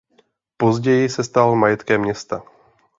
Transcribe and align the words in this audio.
Později 0.57 1.09
se 1.09 1.23
stal 1.23 1.55
majetkem 1.55 2.01
města. 2.01 2.43